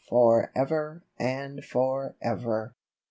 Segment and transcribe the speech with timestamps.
[0.09, 2.73] For ever and for ever